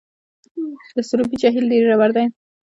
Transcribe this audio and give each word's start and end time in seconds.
د 0.95 0.97
سروبي 1.07 1.35
جهیل 1.41 1.65
ډیر 1.71 1.83
ژور 1.89 2.11
دی 2.15 2.25